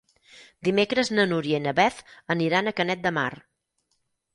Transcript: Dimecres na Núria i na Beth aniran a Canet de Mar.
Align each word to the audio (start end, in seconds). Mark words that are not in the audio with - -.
Dimecres 0.67 1.11
na 1.19 1.27
Núria 1.29 1.61
i 1.61 1.65
na 1.67 1.75
Beth 1.83 2.03
aniran 2.39 2.67
a 2.67 2.77
Canet 2.83 3.09
de 3.09 3.17
Mar. 3.23 3.33